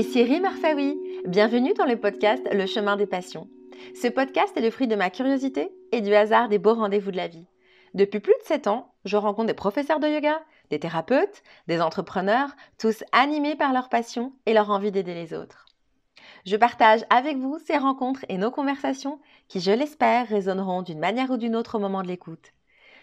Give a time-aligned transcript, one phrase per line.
[0.00, 3.50] Ici Rim Arfaoui, bienvenue dans le podcast Le chemin des passions.
[3.94, 7.18] Ce podcast est le fruit de ma curiosité et du hasard des beaux rendez-vous de
[7.18, 7.46] la vie.
[7.92, 10.40] Depuis plus de 7 ans, je rencontre des professeurs de yoga,
[10.70, 15.66] des thérapeutes, des entrepreneurs, tous animés par leur passion et leur envie d'aider les autres.
[16.46, 21.30] Je partage avec vous ces rencontres et nos conversations qui, je l'espère, résonneront d'une manière
[21.30, 22.52] ou d'une autre au moment de l'écoute.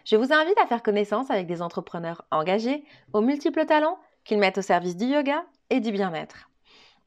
[0.04, 4.58] Je vous invite à faire connaissance avec des entrepreneurs engagés, aux multiples talents qu'ils mettent
[4.58, 6.50] au service du yoga et du bien-être.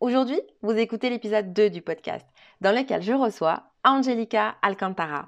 [0.00, 2.26] Aujourd'hui, vous écoutez l'épisode 2 du podcast,
[2.62, 5.26] dans lequel je reçois Angelica Alcantara.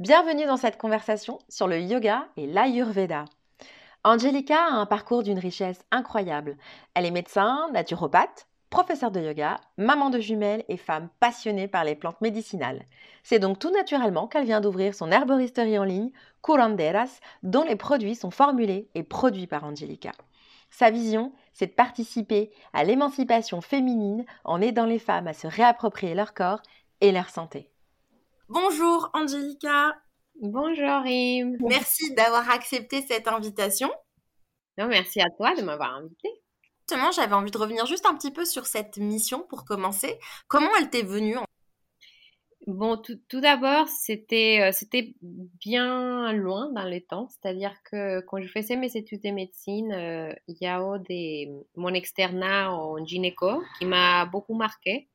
[0.00, 3.26] Bienvenue dans cette conversation sur le yoga et l'ayurveda.
[4.02, 6.56] Angelica a un parcours d'une richesse incroyable.
[6.94, 11.94] Elle est médecin, naturopathe, professeure de yoga, maman de jumelles et femme passionnée par les
[11.94, 12.86] plantes médicinales.
[13.22, 16.10] C'est donc tout naturellement qu'elle vient d'ouvrir son herboristerie en ligne,
[16.42, 20.10] Curanderas, dont les produits sont formulés et produits par Angelica.
[20.70, 26.14] Sa vision, c'est de participer à l'émancipation féminine en aidant les femmes à se réapproprier
[26.14, 26.62] leur corps
[27.00, 27.70] et leur santé.
[28.48, 29.94] Bonjour Angelica.
[30.40, 31.56] Bonjour Rim.
[31.60, 33.90] Merci d'avoir accepté cette invitation.
[34.78, 36.28] Non, merci à toi de m'avoir invité.
[36.80, 40.18] Justement, j'avais envie de revenir juste un petit peu sur cette mission pour commencer.
[40.46, 41.36] Comment elle t'est venue
[42.68, 47.26] Bon, tout, tout d'abord, c'était euh, c'était bien loin dans le temps.
[47.30, 51.50] C'est-à-dire que quand je faisais mes études de médecine, euh, il y a eu des,
[51.76, 55.08] mon externat en gynéco qui m'a beaucoup marqué.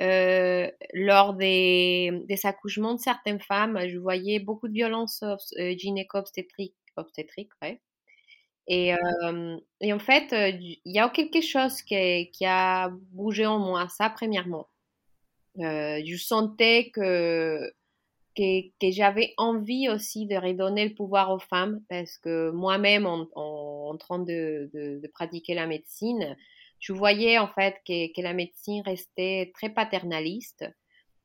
[0.00, 5.24] Euh, lors des, des, accouchements de certaines femmes, je voyais beaucoup de violences
[5.58, 6.76] gynéco-obstétriques.
[6.96, 7.80] Obstétriques, ouais.
[8.68, 8.92] et,
[9.80, 14.10] et, en fait, il y a quelque chose qui, qui a bougé en moi, ça
[14.10, 14.68] premièrement.
[15.58, 17.70] Euh, je sentais que,
[18.34, 23.28] que, que j'avais envie aussi de redonner le pouvoir aux femmes parce que moi-même, en,
[23.34, 26.36] en, train de, de, de, pratiquer la médecine,
[26.80, 30.64] je voyais en fait que, que la médecine restait très paternaliste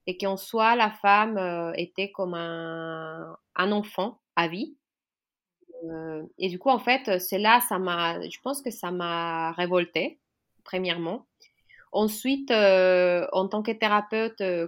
[0.07, 4.77] et qu'en soi, la femme euh, était comme un, un enfant à vie.
[5.85, 9.51] Euh, et du coup, en fait, c'est là, ça m'a, je pense que ça m'a
[9.53, 10.19] révolté,
[10.63, 11.27] premièrement.
[11.91, 14.67] Ensuite, euh, en tant que thérapeute, euh,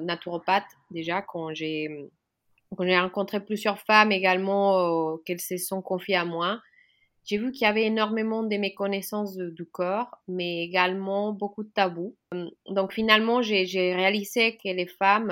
[0.00, 2.08] naturopathe, déjà, quand j'ai,
[2.78, 6.60] rencontré plusieurs femmes également euh, qu'elles se sont confiées à moi,
[7.24, 12.16] j'ai vu qu'il y avait énormément de méconnaissances du corps, mais également beaucoup de tabous.
[12.66, 13.64] Donc finalement, j'ai,
[13.94, 15.28] réalisé que les femmes,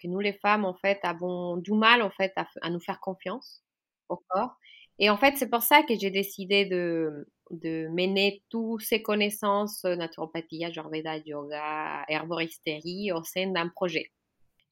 [0.00, 2.32] que nous les femmes, en fait, avons du mal en fait
[2.62, 3.62] à nous faire confiance
[4.08, 4.56] au corps.
[4.98, 9.84] Et en fait, c'est pour ça que j'ai décidé de, de mener toutes ces connaissances
[9.84, 14.10] euh, naturopathie, ayurveda, yoga, herboristerie au sein d'un projet.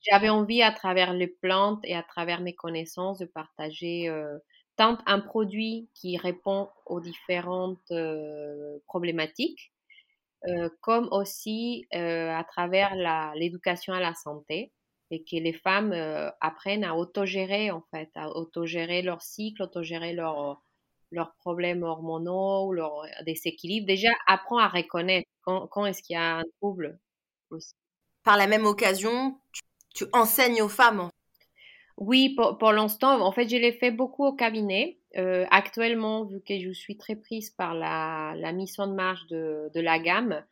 [0.00, 4.38] J'avais envie à travers les plantes et à travers mes connaissances de partager euh,
[4.76, 9.72] tant un produit qui répond aux différentes euh, problématiques,
[10.82, 12.94] comme aussi à travers
[13.34, 14.72] l'éducation à la santé
[15.10, 15.92] et que les femmes
[16.40, 20.62] apprennent à autogérer en fait, à autogérer leur cycle, autogérer leur
[21.14, 23.86] leurs problèmes hormonaux, leur déséquilibre.
[23.86, 26.98] Déjà, apprends à reconnaître quand, est-ce qu'il y a un trouble
[27.50, 27.74] aussi.
[28.22, 29.38] Par la même occasion,
[29.94, 31.10] tu, enseignes aux femmes.
[31.96, 34.98] Oui, pour, pour l'instant, en fait, je l'ai fait beaucoup au cabinet.
[35.16, 39.70] Euh, actuellement, vu que je suis très prise par la, la mise en marche de,
[39.74, 40.42] de la gamme,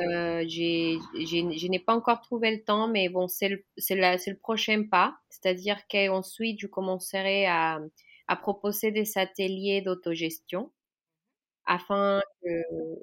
[0.00, 5.16] euh, je n'ai pas encore trouvé le temps, mais bon, c'est le, le, prochain pas.
[5.30, 7.80] C'est-à-dire qu'ensuite, je commencerai à,
[8.28, 10.72] à proposer des ateliers d'autogestion
[11.66, 12.48] afin que,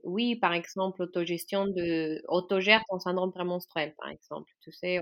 [0.03, 4.51] oui, par exemple, autogestion de, autogère ton syndrome prémenstruel, par exemple.
[4.61, 5.01] Tu sais,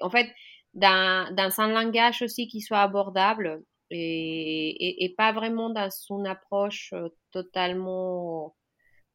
[0.00, 0.28] en fait,
[0.74, 6.92] dans, dans un langage aussi qui soit abordable et, et, pas vraiment dans son approche
[6.92, 8.48] euh, totalement, euh,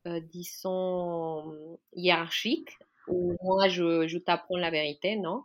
[0.05, 2.77] disons, hiérarchique,
[3.07, 5.43] où moi je, je t'apprends la vérité, non?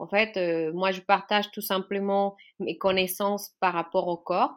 [0.00, 4.54] En fait, euh, moi, je partage tout simplement mes connaissances par rapport au corps,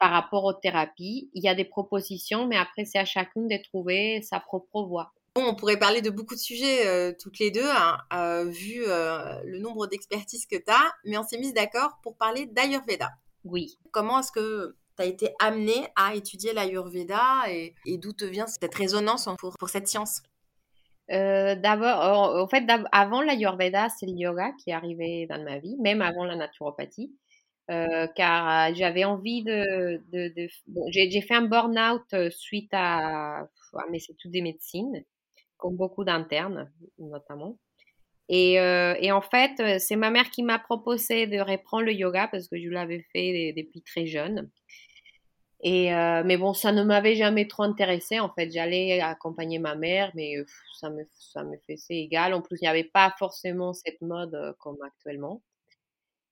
[0.00, 1.28] par rapport aux thérapies.
[1.34, 5.12] Il y a des propositions, mais après, c'est à chacune de trouver sa propre voie.
[5.34, 8.84] Bon, on pourrait parler de beaucoup de sujets euh, toutes les deux, hein, euh, vu
[8.86, 13.10] le nombre d'expertises que tu as, mais on s'est mis d'accord pour parler d'Ayurveda.
[13.44, 13.78] Oui.
[13.90, 18.74] Comment est-ce que tu as été amenée à étudier l'Ayurveda et, d'où te vient cette
[18.74, 20.22] résonance pour, cette science?
[21.10, 25.76] Euh, d'abord, en fait, avant l'Ayurveda, c'est le yoga qui est arrivé dans ma vie,
[25.80, 27.12] même avant la naturopathie,
[27.70, 30.02] euh, car euh, j'avais envie de.
[30.12, 35.04] de, de bon, j'ai fait un burn-out suite à, à mes études des médecines,
[35.58, 37.58] comme beaucoup d'internes, notamment.
[38.28, 42.28] Et, euh, et, en fait, c'est ma mère qui m'a proposé de reprendre le yoga
[42.28, 44.50] parce que je l'avais fait depuis très jeune.
[45.62, 45.90] Et
[46.24, 48.20] mais bon, ça ne m'avait jamais trop intéressé.
[48.20, 50.34] En fait, j'allais accompagner ma mère, mais
[50.78, 52.34] ça me ça me faisait égal.
[52.34, 55.42] En plus, il n'y avait pas forcément cette mode comme actuellement.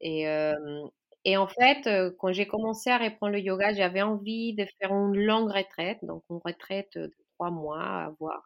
[0.00, 0.26] Et
[1.24, 1.88] et en fait,
[2.18, 6.24] quand j'ai commencé à reprendre le yoga, j'avais envie de faire une longue retraite, donc
[6.30, 8.42] une retraite de trois mois, voire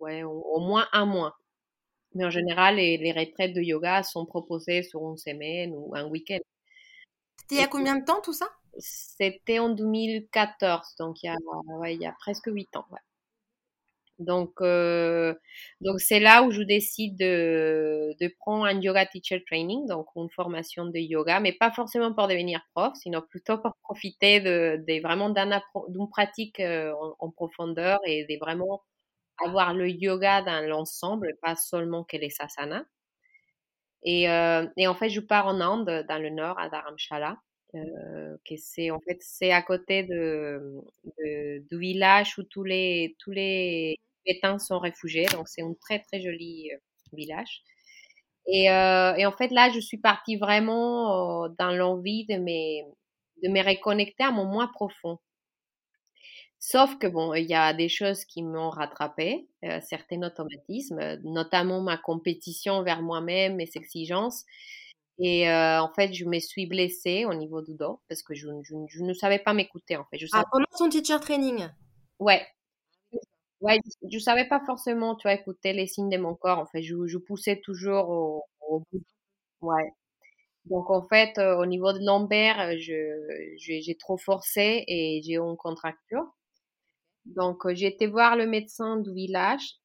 [0.00, 1.36] ouais, au, moins un mois.
[2.14, 6.06] Mais en général, les, les, retraites de yoga sont proposées sur une semaine ou un
[6.06, 6.40] week-end.
[7.40, 8.48] C'était il y a combien de temps tout ça?
[8.78, 11.36] C'était en 2014, donc il y a,
[11.78, 12.86] ouais, il y a presque huit ans.
[12.90, 12.98] Ouais.
[14.20, 15.34] Donc, euh,
[15.80, 20.28] donc c'est là où je décide de, de, prendre un yoga teacher training, donc une
[20.30, 25.00] formation de yoga, mais pas forcément pour devenir prof, sinon plutôt pour profiter de, de
[25.00, 28.82] vraiment d'une pratique euh, en, profondeur et de vraiment
[29.44, 32.84] avoir le yoga dans l'ensemble, pas seulement que les sasanas.
[34.02, 37.36] Et, euh, et, en fait, je pars en Inde, dans le nord, à Dharamshala.
[37.76, 40.82] Euh, que c'est en fait c'est à côté de,
[41.70, 46.20] du village où tous les tous les Tibétains sont réfugiés, donc c'est un très très
[46.20, 46.76] joli euh,
[47.12, 47.62] village.
[48.46, 52.82] Et, euh, et, en fait, là, je suis partie vraiment dans l'envie de me,
[53.42, 55.18] de me reconnecter à mon moi profond.
[56.62, 59.48] Sauf que bon, il y a des choses qui m'ont rattrapé,
[59.82, 64.44] certains automatismes, notamment ma compétition vers moi-même, mes exigences.
[65.18, 69.02] Et en fait, je me suis blessée au niveau du dos parce que je, je,
[69.02, 70.18] ne savais pas m'écouter en fait.
[70.18, 71.66] Je ah, pendant son teacher training?
[72.18, 72.46] Ouais,
[73.60, 73.78] Ouais,
[74.10, 76.58] je ne savais pas forcément, tu vois, écouter les signes de mon corps.
[76.58, 79.02] En fait, je, je poussais toujours au, au, bout.
[79.62, 79.92] Ouais.
[80.66, 82.94] Donc, en fait, euh, au niveau de lombaire, je,
[83.58, 86.24] j'ai trop forcé et j'ai eu une contracture.
[87.26, 89.76] Donc, euh, j'ai été voir le médecin du village.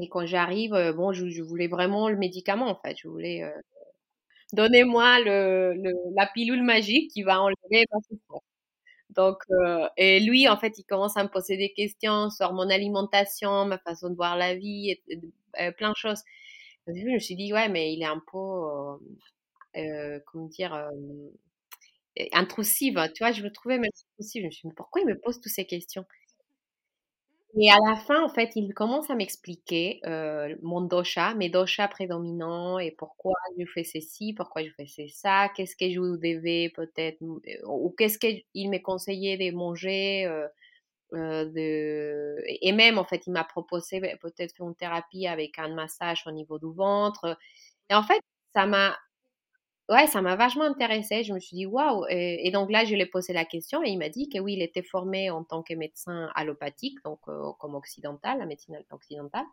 [0.00, 2.96] Et quand j'arrive, euh, bon, je, voulais vraiment le médicament, en fait.
[2.98, 3.42] Je voulais,
[4.52, 5.74] donnez-moi le,
[6.16, 8.42] la pilule magique qui va enlever ma souffrance.
[9.16, 12.70] Donc, euh, et lui, en fait, il commence à me poser des questions sur mon
[12.70, 14.96] alimentation, ma façon de voir la vie,
[15.60, 16.22] euh, plein de choses.
[16.86, 18.96] je me suis dit, ouais, mais il est un peu, euh,
[19.76, 20.90] euh comment dire,
[22.32, 22.98] intrusive.
[23.14, 24.42] Tu vois, je me trouvais même intrusive.
[24.42, 26.04] Je me suis dit, mais pourquoi il me pose toutes ces questions?
[27.54, 31.88] Et à la fin, en fait, il commence à m'expliquer euh, mon dosha, mes doshas
[31.88, 37.18] prédominants et pourquoi je fais ceci, pourquoi je fais ça, qu'est-ce que je devais peut-être,
[37.20, 40.24] ou qu'est-ce qu'il me conseillait de manger.
[40.26, 40.48] Euh,
[41.14, 42.42] euh, de...
[42.62, 46.58] Et même, en fait, il m'a proposé peut-être une thérapie avec un massage au niveau
[46.58, 47.36] du ventre.
[47.90, 48.20] Et en fait,
[48.54, 48.96] ça m'a
[49.88, 51.24] ouais, ça m'a vachement intéressée.
[51.24, 52.04] Je me suis dit, waouh.
[52.08, 54.54] Et, donc là, je lui ai posé la question et il m'a dit que oui,
[54.54, 59.44] il était formé en tant que médecin allopathique, donc euh, comme occidental, la médecine occidentale.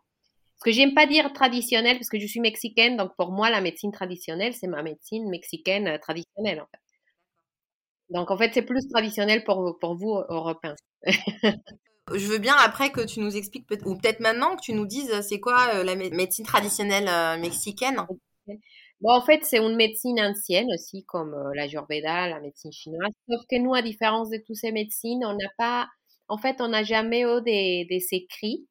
[0.56, 3.60] Ce que j'aime pas dire traditionnel, parce que je suis mexicaine, donc pour moi, la
[3.60, 6.80] médecine traditionnelle, c'est ma médecine mexicaine euh, traditionnelle, en fait.
[8.10, 10.74] Donc en fait, c'est plus traditionnel pour, pour vous, Européens.
[12.12, 15.20] Je veux bien après que tu nous expliques, ou peut-être maintenant que tu nous dises,
[15.20, 18.04] c'est quoi euh, la médecine traditionnelle mexicaine?
[19.00, 23.10] Bon, en fait, c'est une médecine ancienne aussi, comme euh, la Jurveda, la médecine chinoise.
[23.28, 25.88] Sauf que nous, à différence de toutes ces médecines, on n'a pas,
[26.28, 28.66] en fait, on n'a jamais eu des, des écrits,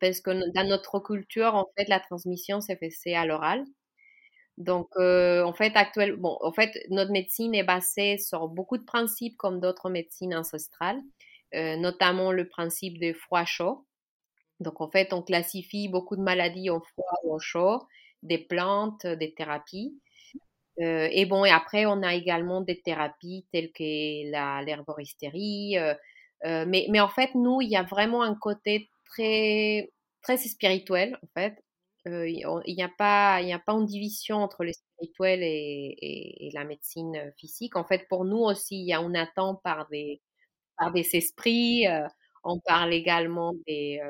[0.00, 3.62] parce que dans notre culture, en fait, la transmission s'est fait à l'oral.
[4.58, 5.72] Donc, euh, en fait,
[6.18, 11.00] bon, en fait, notre médecine est basée sur beaucoup de principes comme d'autres médecines ancestrales,
[11.54, 13.86] euh, notamment le principe de froid-chaud.
[14.60, 17.80] Donc, en fait, on classifie beaucoup de maladies en froid ou en chaud
[18.24, 19.94] des plantes, des thérapies.
[20.80, 25.78] Euh, et bon, et après, on a également des thérapies telles que l'herboristerie.
[25.78, 25.94] Euh,
[26.44, 31.16] euh, mais, mais en fait, nous, il y a vraiment un côté très, très spirituel,
[31.22, 31.54] en fait.
[32.06, 37.76] il n'y a, pas, a pas une division entre le spirituel et, la médecine physique.
[37.76, 40.20] En fait, pour nous aussi, il y a un attente par des,
[40.78, 41.86] par des esprits.
[42.44, 44.00] on parle également des,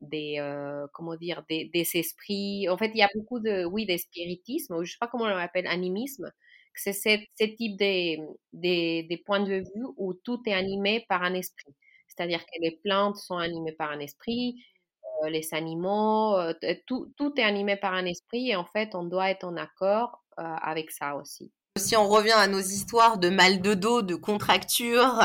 [0.00, 2.68] des euh, comment dire des, des, esprits.
[2.68, 5.28] En fait il y a beaucoup de oui des spiritismes je sais pas comment on
[5.28, 6.30] l'appelle animisme
[6.74, 8.16] c'est ce, type de,
[8.52, 11.74] des, des points de vue où tout est animé par un esprit.
[12.08, 14.56] C'est-à-dire que les plantes sont animées par un esprit
[15.24, 16.54] euh, les animaux euh,
[16.86, 20.22] tout, tout est animé par un esprit et en fait on doit être en accord
[20.36, 21.52] avec ça aussi.
[21.76, 25.20] Si on revient à nos histoires de mal de dos, de contracture,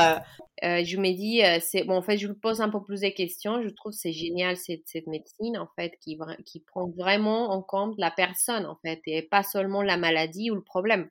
[0.64, 3.02] euh, je me dis, euh, c'est bon, en fait, je me pose un peu plus
[3.02, 3.62] de questions.
[3.62, 7.94] Je trouve c'est génial cette, cette, médecine, en fait, qui, qui prend vraiment en compte
[7.98, 11.10] la personne, en fait, et pas seulement la maladie ou le problème.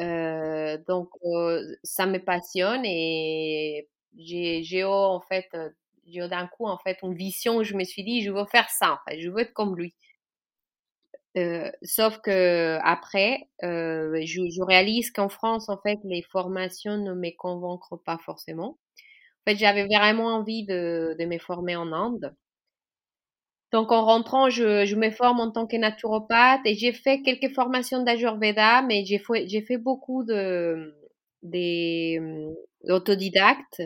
[0.00, 1.10] Euh, donc,
[1.84, 5.48] ça me passionne et j'ai, en fait,
[6.06, 8.68] j'ai d'un coup, en fait, une vision où je me suis dit, je veux faire
[8.70, 9.94] ça, en fait, je veux être comme lui.
[11.38, 17.14] Euh, sauf que après, euh, je, je, réalise qu'en France, en fait, les formations ne
[17.14, 18.78] me convaincent pas forcément.
[19.46, 22.34] En fait, j'avais vraiment envie de, de me former en Inde.
[23.72, 27.54] Donc, en rentrant, je, je me forme en tant que naturopathe et j'ai fait quelques
[27.54, 30.94] formations d'Ayurveda, mais j'ai fait, j'ai fait beaucoup de,
[31.42, 32.20] des,
[32.84, 33.82] d'autodidactes.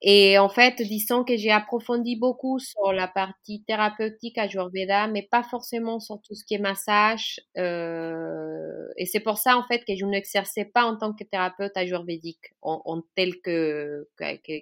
[0.00, 5.42] Et en fait, disons que j'ai approfondi beaucoup sur la partie thérapeutique Ayurveda, mais pas
[5.42, 7.40] forcément sur tout ce qui est massage.
[7.56, 11.76] Euh, et c'est pour ça, en fait, que je n'exerçais pas en tant que thérapeute
[11.76, 14.60] ayurvédique, en, en tel que, que, que,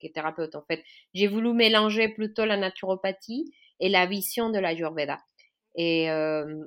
[0.00, 0.82] que, thérapeute, en fait.
[1.14, 5.18] J'ai voulu mélanger plutôt la naturopathie et la vision de l'Ayurveda.
[5.76, 6.64] Et, euh,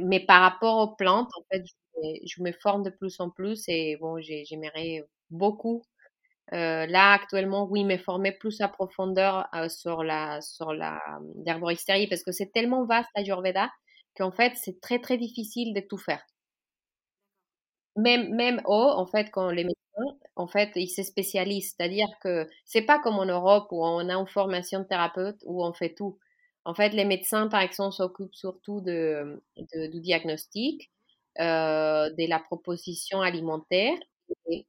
[0.00, 3.64] mais par rapport aux plantes, en fait, je, je me forme de plus en plus
[3.68, 5.82] et bon, j'aimerais beaucoup
[6.52, 11.00] euh, là, actuellement, oui, mais former plus à profondeur euh, sur la sur la
[11.46, 13.70] l'herboristerie parce que c'est tellement vaste l'Ayurveda
[14.16, 16.24] qu'en fait, c'est très très difficile de tout faire.
[17.96, 22.48] Même même oh, en fait, quand les médecins, en fait, ils se spécialisent, c'est-à-dire que
[22.64, 25.94] c'est pas comme en Europe où on a une formation de thérapeute où on fait
[25.94, 26.18] tout.
[26.64, 29.42] En fait, les médecins, par exemple, s'occupent surtout de,
[29.90, 30.90] du diagnostic,
[31.40, 33.96] euh, de la proposition alimentaire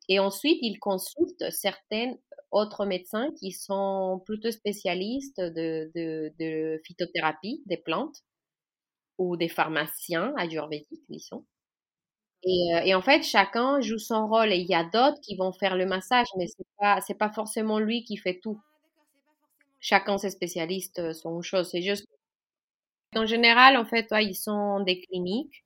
[0.08, 2.14] et, ensuite, ils consultent certains
[2.52, 8.24] autres médecins qui sont plutôt spécialistes de, de, phytothérapie des plantes
[9.18, 11.46] ou des pharmaciens ayurvédiques, disons.
[12.44, 15.36] Et, euh, et, en fait, chacun joue son rôle et il y a d'autres qui
[15.36, 18.62] vont faire le massage, mais c'est pas pas forcément lui qui fait tout.
[19.82, 21.70] Chacun ses spécialistes euh, sont une chose.
[21.70, 22.08] C'est juste
[23.16, 25.64] en général, en fait, ils sont des cliniques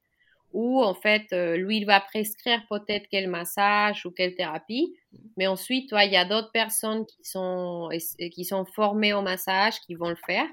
[0.53, 4.95] où en fait, euh, lui, il va prescrire peut-être quel massage ou quelle thérapie,
[5.35, 7.89] mais ensuite, il y a d'autres personnes qui sont,
[8.31, 10.47] qui sont formées au massage qui vont le faire.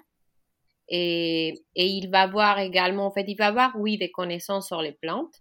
[0.88, 4.83] Et, et il va voir également, en fait, il va avoir, oui, des connaissances sur
[4.83, 5.37] les plantes,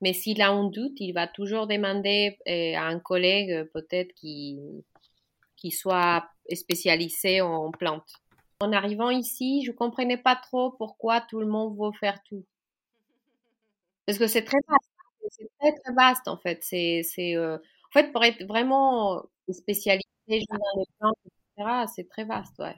[0.00, 4.12] mais s'il a un doute, il va toujours demander euh, à un collègue euh, peut-être
[4.14, 4.58] qui,
[5.56, 8.12] qui soit spécialisé en plantes.
[8.60, 12.44] En arrivant ici, je comprenais pas trop pourquoi tout le monde veut faire tout.
[14.10, 14.90] Parce que c'est très vaste.
[14.98, 16.58] Hein, c'est très, très vaste, en fait.
[16.62, 20.36] C'est, c'est, euh, en fait, pour être vraiment spécialisé dans
[20.76, 22.74] les plantes, etc., c'est très vaste, ouais.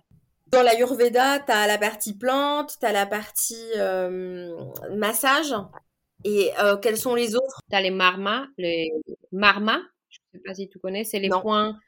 [0.48, 4.54] Dans l'Ayurveda, tu as la partie plante, tu as la partie euh,
[4.90, 5.54] massage.
[6.24, 7.62] Et euh, quels sont les autres?
[7.70, 8.44] Tu as les marmas.
[8.58, 8.92] Les
[9.32, 11.78] marmas, je ne sais pas si tu connais, c'est les points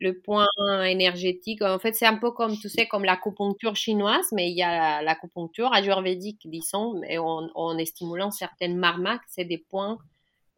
[0.00, 0.46] le point
[0.86, 1.62] énergétique.
[1.62, 5.02] En fait, c'est un peu comme, tu sais, comme l'acupuncture chinoise, mais il y a
[5.02, 9.98] l'acupuncture ayurvédique, disons, et en, en stimulant certaines marmaques, c'est des points,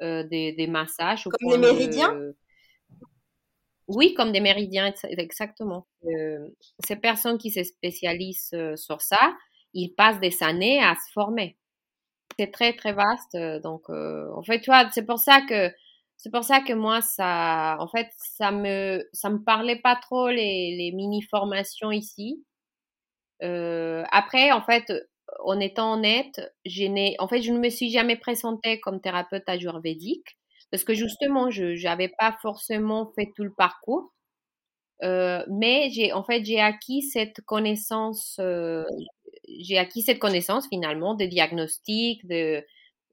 [0.03, 1.25] euh, des, des, massages.
[1.25, 2.15] Comme des méridiens?
[3.89, 5.87] Oui, comme des méridiens, exactement.
[6.07, 6.49] Euh,
[6.87, 9.35] ces personnes qui se spécialisent euh, sur ça,
[9.75, 11.57] ils passent des années à se former.
[12.39, 13.37] C'est très, très vaste.
[13.63, 15.71] Donc, en fait, tu vois, c'est pour ça que
[16.17, 20.29] c'est pour ça que moi, ça, en fait, ça me, ça me parlait pas trop
[20.29, 22.45] les, les mini formations ici.
[23.43, 24.93] Euh, après, en fait,
[25.45, 29.49] en étant honnête, je n'ai, en fait, je ne me suis jamais présentée comme thérapeute
[29.49, 30.37] ayurvédique
[30.71, 34.13] parce que justement, je n'avais pas forcément fait tout le parcours.
[35.03, 38.85] Euh, mais j'ai, en fait, j'ai acquis cette connaissance, euh,
[39.61, 42.65] j'ai acquis cette connaissance finalement de diagnostic, de,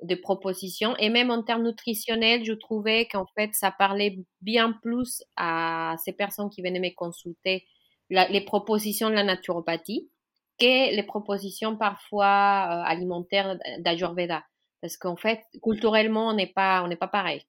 [0.03, 0.95] de propositions.
[0.97, 6.13] Et même en termes nutritionnels, je trouvais qu'en fait, ça parlait bien plus à ces
[6.13, 7.65] personnes qui venaient me consulter
[8.09, 10.09] les propositions de la naturopathie
[10.59, 14.43] que les propositions parfois euh, alimentaires d'Ayurveda.
[14.81, 17.43] Parce qu'en fait, culturellement, on n'est pas, pas pareil.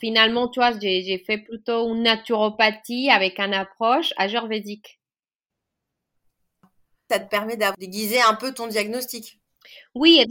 [0.00, 5.00] Finalement, tu vois, j'ai fait plutôt une naturopathie avec une approche ayurvédique.
[7.10, 9.41] Ça te permet d'aiguiser un peu ton diagnostic.
[9.94, 10.26] Oui, et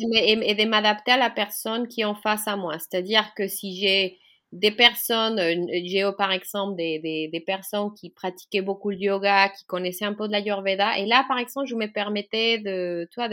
[0.55, 2.77] de, m'adapter à la personne qui est en face à moi.
[2.79, 4.17] C'est-à-dire que si j'ai
[4.51, 5.39] des personnes,
[5.85, 7.00] j'ai par exemple des,
[7.31, 11.05] des, personnes qui pratiquaient beaucoup le yoga, qui connaissaient un peu de la Yurveda, et
[11.05, 13.29] là, par exemple, je me permettais de, toi,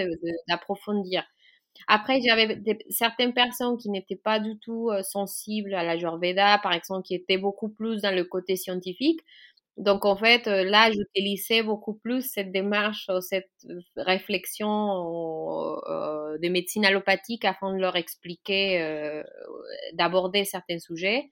[0.48, 1.24] d'approfondir.
[1.86, 6.72] Après, j'avais certaines personnes qui n'étaient pas du tout euh, sensibles à la Yurveda, par
[6.72, 9.20] exemple, qui étaient beaucoup plus dans le côté scientifique.
[9.78, 14.66] Donc, en fait, euh, là, j'utilisais beaucoup plus cette démarche, euh, cette euh, réflexion
[16.40, 19.22] de médecine allopathique afin de leur expliquer,
[19.94, 21.30] d'aborder certains sujets.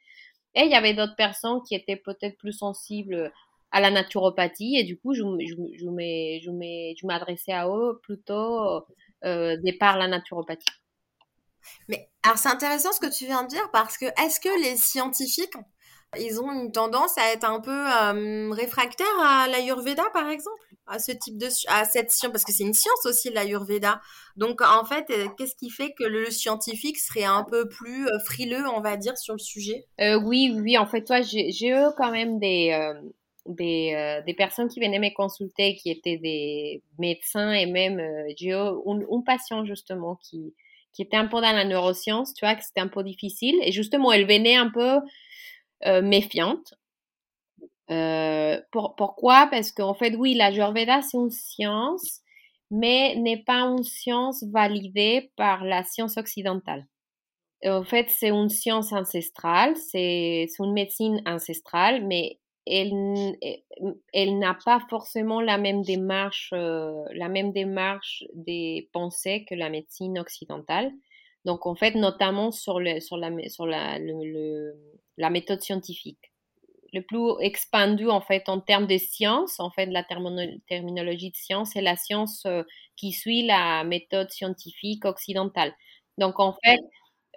[0.55, 3.33] Et il y avait d'autres personnes qui étaient peut-être plus sensibles
[3.73, 8.83] à la naturopathie et du coup, je, je, je m'adressais à eux plutôt
[9.25, 10.65] euh, par la naturopathie.
[11.88, 14.76] Mais alors, c'est intéressant ce que tu viens de dire parce que est-ce que les
[14.76, 15.57] scientifiques
[16.18, 21.12] ils ont une tendance à être un peu réfractaires à l'Ayurveda, par exemple, à ce
[21.12, 24.00] type de, à cette science, parce que c'est une science aussi l'Ayurveda.
[24.36, 28.80] Donc en fait, qu'est-ce qui fait que le scientifique serait un peu plus frileux, on
[28.80, 29.84] va dire, sur le sujet?
[29.98, 32.72] Oui, oui, en fait, toi, j'ai eu quand même des
[33.48, 38.02] des, personnes qui venaient me consulter, qui étaient des médecins et même
[38.36, 40.54] j'ai eu un, patient justement qui,
[40.92, 43.56] qui était un peu dans la neuroscience, tu vois, que c'était un peu difficile.
[43.62, 45.00] Et justement, elle venait un peu
[45.85, 46.75] euh, méfiante.
[47.90, 49.49] Euh, pour, pourquoi?
[49.50, 52.21] Parce qu'en fait, oui, la Ayurveda, c'est une science,
[52.71, 56.87] mais n'est pas une science validée par la science occidentale.
[57.64, 63.37] En fait, c'est une science ancestrale, c'est une médecine ancestrale, mais elle,
[64.12, 69.71] elle n'a pas forcément la même démarche, euh, la même démarche des pensées que la
[69.71, 70.92] médecine occidentale.
[71.47, 72.91] Donc, en fait, notamment sur, la,
[75.31, 76.33] méthode scientifique.
[76.93, 81.71] Le plus expandu, en fait, en termes de science, en fait, la terminologie de science,
[81.75, 82.65] c'est la science euh,
[82.97, 85.73] qui suit la méthode scientifique occidentale.
[86.19, 86.81] Donc, en fait,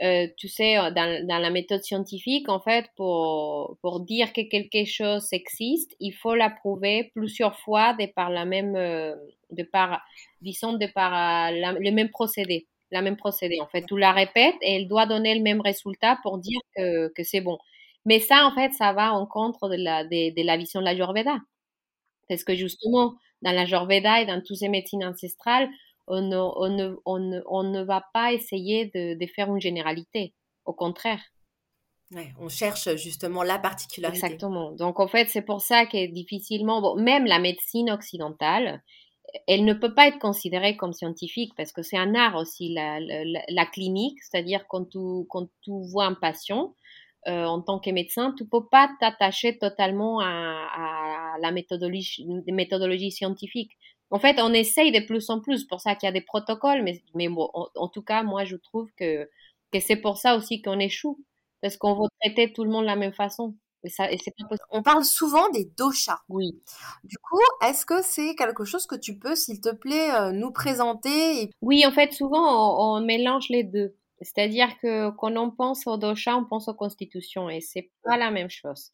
[0.02, 5.32] euh, tu sais, euh, dans, la méthode scientifique, en fait, pour, dire que quelque chose
[5.34, 10.02] existe, il faut la prouver plusieurs fois de par la même, de par,
[10.42, 12.66] disons, de par le même procédé.
[12.92, 13.60] La même procédé.
[13.62, 17.10] En fait, tu la répètes et elle doit donner le même résultat pour dire que,
[17.10, 17.58] que c'est bon.
[18.06, 20.86] Mais ça, en fait, ça va en contre de la, de, de la vision de
[20.86, 21.38] la Ayurveda.
[22.28, 25.70] Parce que justement, dans la Ayurveda et dans toutes ces médecines ancestrales,
[26.08, 29.62] on ne, on ne, on ne, on ne va pas essayer de, de, faire une
[29.62, 30.34] généralité.
[30.66, 31.22] Au contraire.
[32.12, 34.26] Ouais, on cherche justement la particularité.
[34.26, 34.72] Exactement.
[34.72, 38.82] Donc en fait, c'est pour ça que difficilement, bon, même la médecine occidentale,
[39.48, 43.00] elle ne peut pas être considérée comme scientifique parce que c'est un art aussi, la,
[43.00, 46.76] la, clinique, c'est-à-dire quand tu, quand tu vois un patient,
[47.28, 53.72] euh, en tant que médecin, tu peux pas t'attacher totalement à, la méthodologie, méthodologie scientifique.
[54.10, 56.82] En fait, on essaye de plus en plus, pour ça qu'il y a des protocoles,
[56.84, 59.30] mais, mais bon, en, tout cas, moi, je trouve que,
[59.72, 61.20] que c'est pour ça aussi qu'on échoue,
[61.62, 63.56] parce qu'on veut traiter tout le monde de la même façon.
[63.84, 66.20] Et ça, et pas on parle souvent des doshas.
[66.28, 66.62] Oui.
[67.04, 70.52] Du coup, est-ce que c'est quelque chose que tu peux, s'il te plaît, euh, nous
[70.52, 73.96] présenter Oui, en fait, souvent, on, on mélange les deux.
[74.22, 78.32] C'est-à-dire que quand on pense aux doshas, on pense aux constitutions, et c'est pas la
[78.32, 78.92] même chose.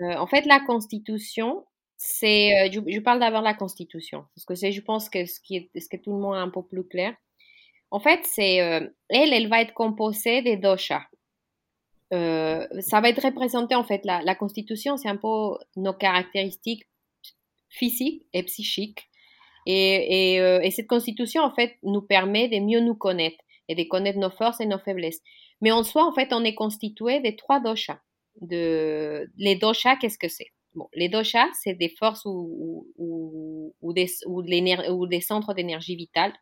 [0.00, 1.66] Euh, en fait, la constitution,
[1.98, 5.26] c'est, euh, je, je, parle d'abord de la Constitution, parce que c'est, je pense que
[5.26, 7.14] ce qui est, ce que tout le monde est un peu plus clair.
[7.90, 11.02] En fait, c'est, elle, elle va être composée des doshas.
[12.12, 16.88] Euh, ça va être représenté, en fait, la, la Constitution, c'est un peu nos caractéristiques
[17.68, 19.08] physiques et psychiques.
[19.68, 24.18] Euh, et, cette Constitution, en fait, nous permet de mieux nous connaître et de connaître
[24.18, 25.20] nos forces et nos faiblesses.
[25.60, 27.98] Mais en soi, en fait, on est constitué de trois doshas.
[28.40, 30.48] Les doshas, qu'est-ce que c'est?
[30.74, 32.86] Bon, les doshas, c'est des forces ou,
[33.82, 34.42] des, ou
[35.06, 36.32] des centres d'énergie vitale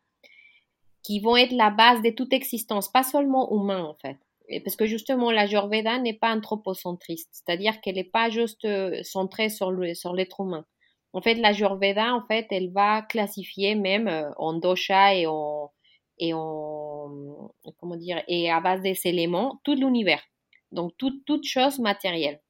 [1.03, 4.17] qui vont être la base de toute existence, pas seulement humain en fait.
[4.63, 9.49] Parce que justement, la Ayurveda n'est pas anthropocentriste, c'est-à-dire qu'elle n'est pas juste euh, centrée
[9.49, 10.65] sur l'être humain.
[11.13, 15.71] En fait, la Ayurveda, en fait, elle va classifier même euh, en dosha et en,
[16.17, 20.23] et en, comment dire, et à base des éléments, tout l'univers.
[20.71, 22.41] Donc, toute, toute chose matérielle.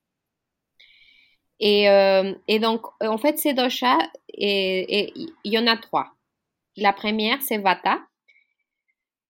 [1.60, 3.98] Et, euh, et donc, en fait, ces doshas,
[4.30, 6.12] il y en a trois.
[6.76, 8.07] La première, c'est Vata.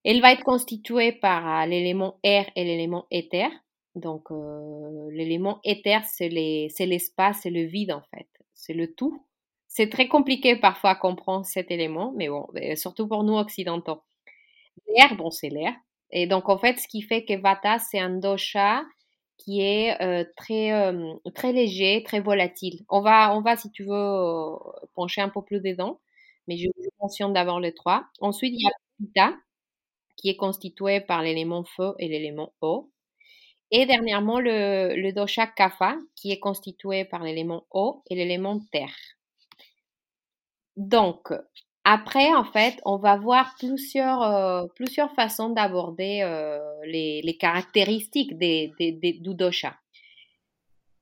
[0.09, 3.49] Elle va être constituée par euh, l'élément air et l'élément éther.
[3.95, 8.27] Donc, euh, l'élément éther, c'est l'espace, c'est le vide, en fait.
[8.53, 9.23] C'est le tout.
[9.67, 14.01] C'est très compliqué parfois à comprendre cet élément, mais bon, surtout pour nous occidentaux.
[14.95, 15.73] L'air, bon, c'est l'air.
[16.11, 18.83] Et donc, en fait, ce qui fait que Vata, c'est un dosha
[19.37, 22.83] qui est euh, très, euh, très léger, très volatile.
[22.89, 24.55] On va, on va, si tu veux, euh,
[24.95, 25.99] pencher un peu plus dedans,
[26.47, 26.67] mais je,
[27.01, 28.05] mentionne d'abord les trois.
[28.19, 29.37] Ensuite, il y a Pitta,
[30.17, 32.91] qui est constitué par l'élément feu et l'élément eau.
[33.71, 38.95] Et dernièrement, le, dosha Kapha, qui est constitué par l'élément eau et l'élément terre.
[40.75, 41.31] Donc,
[41.83, 49.33] après, en fait, on va voir plusieurs, euh, façons d'aborder euh, les, caractéristiques des, du
[49.35, 49.75] dosha.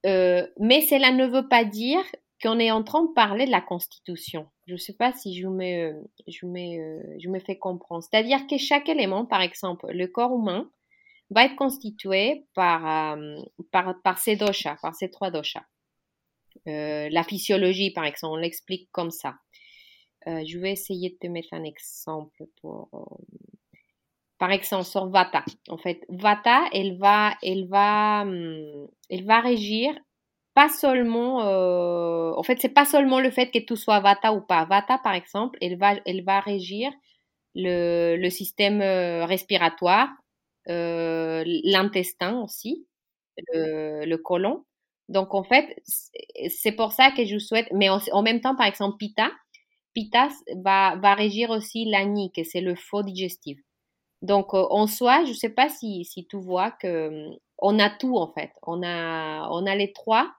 [0.05, 2.03] Euh, mais cela ne veut pas dire
[2.41, 4.47] qu'on est en train de parler de la constitution.
[4.67, 8.03] Je ne sais pas si je me, fais comprendre.
[8.03, 10.69] C'est-à-dire que chaque élément, par exemple, le corps humain,
[11.31, 13.17] va être constitué par,
[13.71, 15.65] par ces doshas, par ces trois doshas.
[16.65, 19.35] la physiologie, par exemple, on l'explique comme ça.
[20.27, 22.89] Euh, je vais essayer de te mettre un exemple pour.
[22.93, 23.79] Euh,
[24.37, 25.45] par exemple, sur Vata.
[25.69, 29.93] En fait, Vata, elle va, elle va, hum, elle va régir
[30.55, 34.41] pas seulement, euh, en fait, c'est pas seulement le fait que tout soit Vata ou
[34.41, 34.65] pas.
[34.65, 36.91] Vata, par exemple, elle va, elle va régir
[37.55, 40.09] le, le système euh, respiratoire,
[40.69, 42.87] euh, l'intestin aussi,
[43.53, 44.65] le, le côlon.
[45.09, 45.81] Donc, en fait,
[46.49, 49.31] c'est pour ça que je souhaite, mais en, même temps, par exemple, Pitta,
[49.93, 50.29] Pitta
[50.63, 53.59] va, va régir aussi l'ani, que c'est le faux digestif.
[54.21, 58.17] Donc, en soi, je ne sais pas si, si tu vois que on a tout,
[58.17, 58.51] en fait.
[58.63, 60.33] On a, on a les trois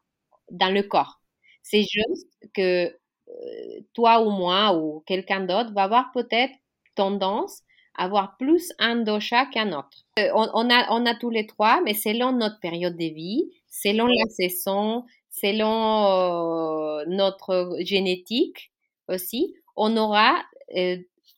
[0.50, 1.20] dans le corps.
[1.62, 2.86] C'est juste que
[3.28, 6.54] euh, toi ou moi ou quelqu'un d'autre va avoir peut-être
[6.94, 7.62] tendance
[7.96, 10.04] à avoir plus un dosha qu'un autre.
[10.18, 14.06] Euh, on, a, on a tous les trois, mais selon notre période de vie, selon
[14.06, 18.70] la saison, selon notre génétique
[19.08, 20.42] aussi, on aura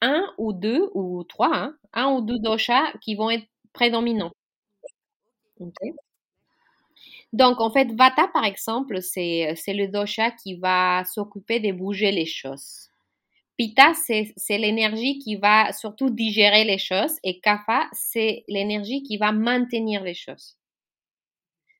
[0.01, 4.33] un ou deux ou trois, hein, un ou deux doshas qui vont être prédominants.
[7.33, 12.27] Donc, en fait, Vata, par exemple, c'est, le dosha qui va s'occuper de bouger les
[12.27, 12.89] choses.
[13.59, 19.33] Pitta, c'est, l'énergie qui va surtout digérer les choses et Kapha, c'est l'énergie qui va
[19.33, 20.57] maintenir les choses.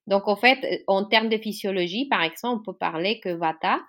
[0.07, 3.81] Donc, en fait, en termes de physiologie, par exemple, on peut parler que Vata,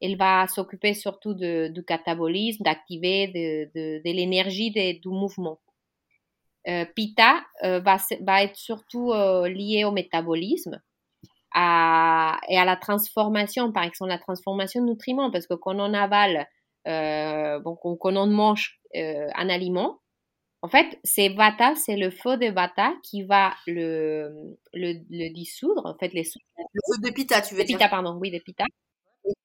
[0.00, 5.58] elle va s'occuper surtout de, du catabolisme, d'activer de, de, de l'énergie du mouvement.
[6.68, 10.80] Euh, Pitta euh, va, va, être surtout euh, lié au métabolisme
[11.54, 15.94] à, et à la transformation, par exemple la transformation de nutriments, parce que quand on
[15.94, 16.46] avale,
[16.86, 20.00] euh, bon, quand, on mange euh, un aliment,
[20.62, 25.86] en fait, c'est Vata, c'est le feu de Vata qui va le, le, le dissoudre,
[25.86, 26.22] en fait, les...
[26.22, 27.78] Le feu de Pitta, tu veux dire.
[27.78, 28.64] Pitta, pardon, oui, de Pitta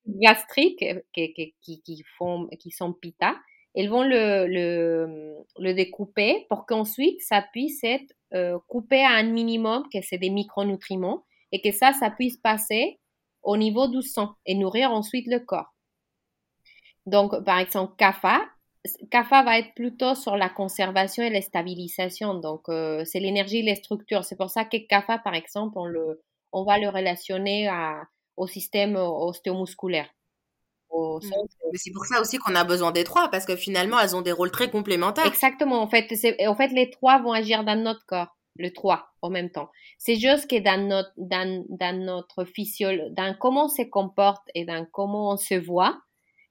[0.07, 3.35] gastriques qui, qui, qui, font, qui sont pita,
[3.75, 9.23] elles vont le, le, le découper pour qu'ensuite ça puisse être euh, coupé à un
[9.23, 12.99] minimum, que c'est des micronutriments, et que ça, ça puisse passer
[13.43, 15.73] au niveau du sang et nourrir ensuite le corps.
[17.05, 18.41] Donc, par exemple, CAFA,
[19.11, 22.33] CAFA va être plutôt sur la conservation et la stabilisation.
[22.33, 24.25] Donc, euh, c'est l'énergie et les structures.
[24.25, 28.03] C'est pour ça que CAFA, par exemple, on, le, on va le relationner à,
[28.35, 30.09] au système ostéomusculaire.
[30.93, 34.21] Mais c'est pour ça aussi qu'on a besoin des trois, parce que finalement, elles ont
[34.21, 35.25] des rôles très complémentaires.
[35.25, 35.81] Exactement.
[35.81, 36.07] En fait,
[36.45, 39.69] en fait, les trois vont agir dans notre corps, le trois en même temps.
[39.97, 44.65] C'est juste que dans notre, dans, dans notre physiologie, dans comment on se comporte et
[44.65, 45.99] dans comment on se voit,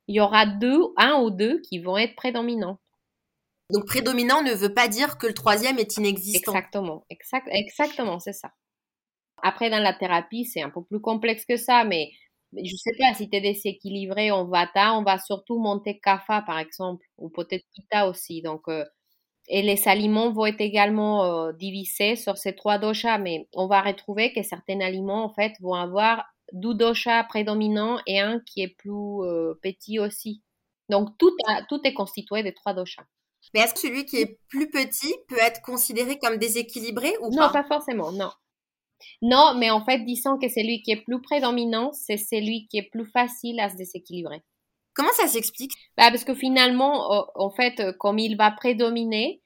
[0.08, 2.78] il y aura deux, un ou deux qui vont être prédominants.
[3.70, 6.52] Donc prédominant ne veut pas dire que le troisième est inexistant.
[6.52, 8.50] Exactement, exact, exactement, c'est ça.
[9.42, 12.10] Après, dans la thérapie, c'est un peu plus complexe que ça, mais
[12.52, 16.58] je sais pas, si tu es déséquilibré en Vata, on va surtout monter Kapha, par
[16.58, 18.42] exemple, ou peut-être Pitta aussi.
[18.42, 18.84] Donc, euh,
[19.48, 23.82] et les aliments vont être également euh, divisés sur ces trois doshas, mais on va
[23.82, 28.76] retrouver que certains aliments, en fait, vont avoir deux doshas prédominants et un qui est
[28.76, 30.42] plus euh, petit aussi.
[30.88, 31.34] Donc, tout,
[31.68, 33.04] tout est constitué de trois doshas.
[33.54, 37.46] Mais est-ce que celui qui est plus petit peut être considéré comme déséquilibré ou pas?
[37.46, 38.30] Non, pas forcément, non.
[39.20, 42.88] Non, mais en fait, disons que celui qui est plus prédominant, c'est celui qui est
[42.90, 44.42] plus facile à se déséquilibrer.
[44.94, 45.72] Comment ça s'explique?
[45.96, 49.42] Bah, Parce que finalement, en fait, comme il va prédominer,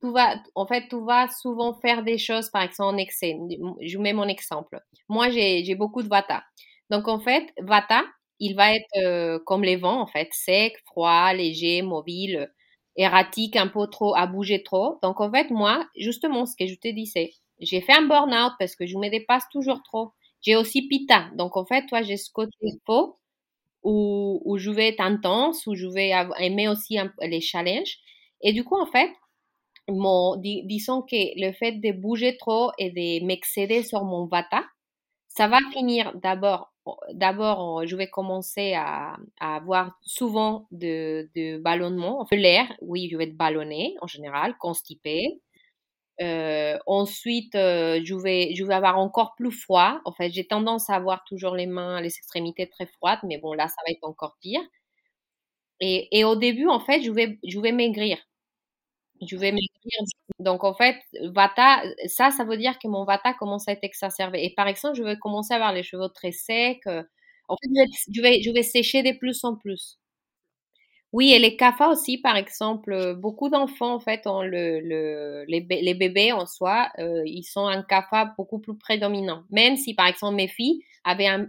[0.00, 3.36] tout va, en fait, tout va souvent faire des choses, par exemple, en excès.
[3.82, 4.80] Je vous mets mon exemple.
[5.08, 6.42] Moi, j'ai beaucoup de Vata.
[6.90, 8.04] Donc, en fait, Vata,
[8.40, 12.52] il va être euh, comme les vents, en fait, sec, froid, léger, mobile,
[12.96, 14.98] erratique, un peu trop, à bouger trop.
[15.02, 18.76] Donc, en fait, moi, justement, ce que je te disais, j'ai fait un burn-out parce
[18.76, 20.12] que je me dépasse toujours trop.
[20.42, 21.28] J'ai aussi Pita.
[21.36, 23.17] Donc, en fait, toi, j'ai ce côté faux
[23.88, 27.98] où, je vais être intense, où je vais aimer aussi les challenges.
[28.42, 29.10] Et du coup, en fait,
[29.88, 34.64] disons que le fait de bouger trop et de m'excéder sur mon vata,
[35.28, 36.72] ça va finir d'abord,
[37.12, 43.36] d'abord, je vais commencer à, avoir souvent de, de ballonnement, l'air, oui, je vais être
[43.36, 45.40] ballonné en général, constipé.
[46.20, 50.00] Euh, ensuite, euh, je, vais, je vais avoir encore plus froid.
[50.04, 53.52] En fait, j'ai tendance à avoir toujours les mains, les extrémités très froides, mais bon,
[53.54, 54.60] là, ça va être encore pire.
[55.80, 58.18] Et, et au début, en fait, je vais, je vais maigrir.
[59.20, 60.00] Je vais maigrir.
[60.38, 64.44] Donc, en fait, Vata, ça, ça veut dire que mon Vata commence à être exacerbé.
[64.44, 66.86] Et par exemple, je vais commencer à avoir les cheveux très secs.
[67.48, 67.68] En fait,
[68.14, 69.98] je vais, je vais sécher de plus en plus.
[71.12, 75.44] Oui, et les CAFA aussi, par exemple, euh, beaucoup d'enfants, en fait, ont le, le,
[75.48, 79.42] les, les bébés en soi, euh, ils sont un CAFA beaucoup plus prédominant.
[79.50, 81.48] Même si, par exemple, mes filles avaient un,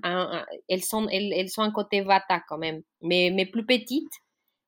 [0.69, 4.13] elles sont, elles, elles, sont un côté Vata quand même, mais, mais plus petites.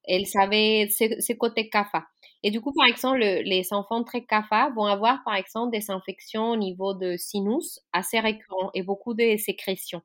[0.06, 2.06] elle savait ce, côté CAFA.
[2.44, 6.52] Et du coup, par exemple, les enfants très CAFA vont avoir, par exemple, des infections
[6.52, 10.02] au niveau de sinus assez récurrents et beaucoup de sécrétions.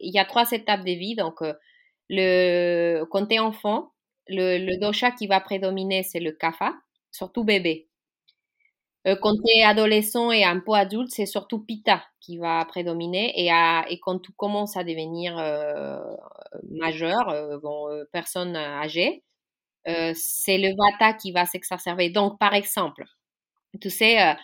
[0.00, 1.16] Il y a trois étapes de vie.
[1.16, 1.54] Donc, euh,
[2.08, 3.92] le, quand tu es enfant,
[4.28, 6.74] le, le dosha qui va prédominer, c'est le CAFA,
[7.10, 7.90] surtout bébé.
[9.06, 13.32] Euh, quand tu es adolescent et un peu adulte, c'est surtout Pita qui va prédominer.
[13.36, 15.98] Et, quand tu commences à devenir euh,
[16.70, 19.24] majeur, euh, bon, personne âgée,
[19.86, 22.10] c'est le Vata qui va s'exacerber.
[22.10, 23.04] Donc, par exemple,
[23.80, 24.36] tu sais,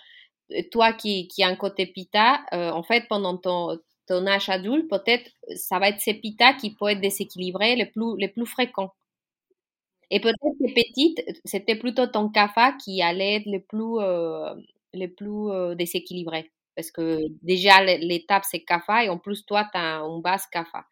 [0.73, 3.79] toi qui, as un côté Pita, en fait, pendant ton,
[4.27, 8.29] âge adulte, peut-être ça va être ces Pita qui peuvent être déséquilibrés les plus, les
[8.29, 8.95] plus fréquents.
[10.11, 14.55] Et peut-être que petite, c'était plutôt ton CAFA qui allait être le plus, euh,
[14.95, 16.53] le plus euh, déséquilibré.
[16.77, 20.85] Parce que déjà, l'étape, c'est CAFA et en plus, toi, tu as un base CAFA.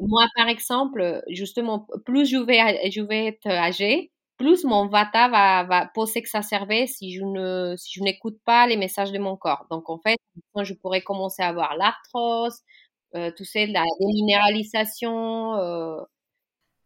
[0.00, 5.64] Moi, par exemple, justement, plus je vais, je vais être âgée, plus mon vata va,
[5.64, 9.66] va s'exacerber si je ne si je n'écoute pas les messages de mon corps.
[9.70, 10.18] Donc en fait,
[10.62, 12.60] je pourrais commencer à avoir l'arthrose,
[13.14, 15.54] euh, tout ça, la déminéralisation,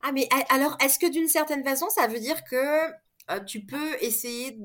[0.03, 2.57] ah, mais alors, est-ce que d'une certaine façon, ça veut dire que
[3.31, 4.59] euh, tu peux essayer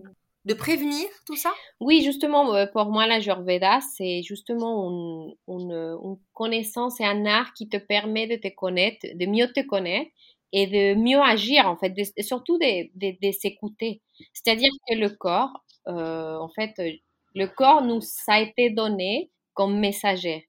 [0.45, 1.51] de prévenir tout ça?
[1.79, 7.67] Oui, justement, euh, pour moi, la Jurveda, c'est justement une, connaissance et un art qui
[7.69, 10.11] te permet de te connaître, de mieux te connaître
[10.53, 14.01] et de mieux agir, en fait, surtout de, de, s'écouter.
[14.33, 16.73] C'est-à-dire que le corps, euh, en fait,
[17.35, 20.47] le corps nous a été donné comme messager,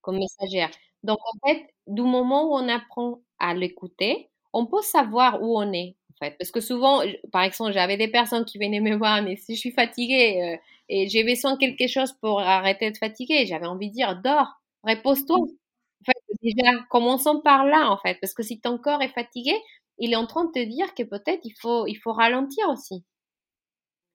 [0.00, 0.70] comme messagère.
[1.02, 5.72] Donc, en fait, du moment où on apprend à l'écouter, on peut savoir où on
[5.72, 6.36] est, en fait.
[6.38, 9.60] Parce que souvent, par exemple, j'avais des personnes qui venaient me voir, mais si je
[9.60, 10.56] suis fatiguée euh,
[10.88, 14.60] et j'ai besoin de quelque chose pour arrêter de fatiguer, j'avais envie de dire, dors,
[14.84, 15.38] repose-toi.
[15.38, 18.18] En fait, déjà, commençons par là, en fait.
[18.20, 19.52] Parce que si ton corps est fatigué,
[19.98, 23.04] il est en train de te dire que peut-être il faut, il faut ralentir aussi.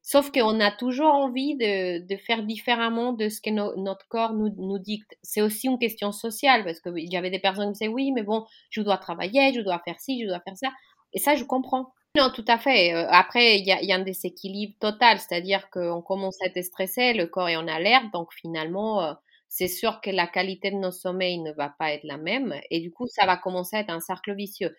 [0.03, 4.79] Sauf qu'on a toujours envie de, faire différemment de ce que notre corps nous, nous
[4.79, 5.15] dicte.
[5.21, 8.23] C'est aussi une question sociale, parce qu'il y avait des personnes qui disaient oui, mais
[8.23, 10.69] bon, je dois travailler, je dois faire ci, je dois faire ça.
[11.13, 11.93] Et ça, je comprends.
[12.17, 12.93] Non, tout à fait.
[12.93, 16.61] Euh, après, il y a, y a, un déséquilibre total, c'est-à-dire qu'on commence à être
[16.63, 19.13] stressé, le corps est en alerte, donc finalement, euh,
[19.47, 22.81] c'est sûr que la qualité de nos sommeils ne va pas être la même, et
[22.81, 24.75] du coup, ça va commencer à être un cercle vicieux.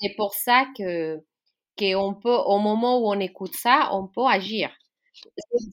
[0.00, 1.22] C'est pour ça que
[1.78, 4.70] qu'on peut, au moment où on écoute ça, on peut agir.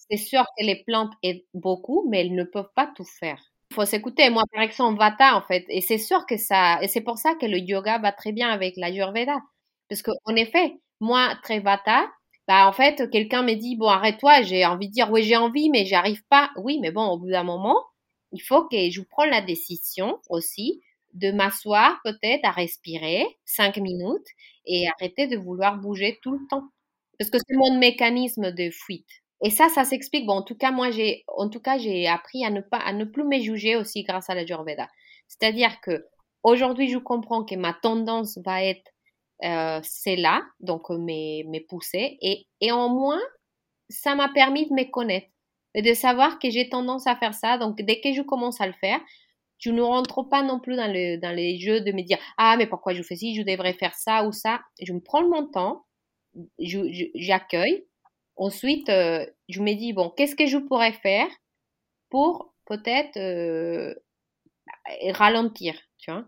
[0.09, 3.41] C'est sûr que les plantes aident beaucoup, mais elles ne peuvent pas tout faire.
[3.71, 4.29] Il faut s'écouter.
[4.29, 7.35] Moi, par exemple, Vata, en fait, et c'est sûr que ça, et c'est pour ça
[7.35, 9.39] que le yoga va très bien avec la Yurveda.
[9.89, 12.07] Parce qu'en effet, moi, très Vata,
[12.47, 15.69] bah, en fait, quelqu'un me dit, bon, arrête-toi, j'ai envie de dire, oui, j'ai envie,
[15.69, 16.49] mais j'arrive pas.
[16.57, 17.77] Oui, mais bon, au bout d'un moment,
[18.31, 20.81] il faut que je prenne la décision aussi
[21.13, 24.27] de m'asseoir peut-être à respirer cinq minutes
[24.65, 26.69] et arrêter de vouloir bouger tout le temps.
[27.19, 29.09] Parce que c'est mon mécanisme de fuite.
[29.43, 30.25] Et ça, ça s'explique.
[30.25, 32.93] Bon, en tout cas, moi, j'ai, en tout cas, j'ai appris à ne pas, à
[32.93, 34.87] ne plus me juger aussi grâce à la Ayurveda.
[35.27, 36.05] C'est-à-dire que
[36.43, 38.93] aujourd'hui, je comprends que ma tendance va être
[39.43, 43.19] euh, c'est là, donc mes, mes poussées, et, et en moins,
[43.89, 45.27] ça m'a permis de me connaître
[45.75, 47.57] et de savoir que j'ai tendance à faire ça.
[47.57, 48.99] Donc, dès que je commence à le faire,
[49.63, 52.57] je ne rentre pas non plus dans, le, dans les jeux de me dire ah
[52.57, 54.59] mais pourquoi je fais ci, je devrais faire ça ou ça.
[54.81, 55.85] Je me prends mon temps,
[56.59, 57.87] j'accueille.
[58.35, 61.27] Ensuite, euh, je me dis bon qu'est-ce que je pourrais faire
[62.09, 63.95] pour peut-être euh,
[65.11, 66.25] ralentir, tu vois?